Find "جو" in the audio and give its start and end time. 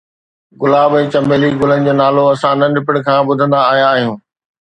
1.87-1.93